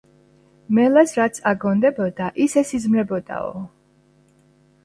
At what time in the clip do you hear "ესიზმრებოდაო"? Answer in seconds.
2.63-3.55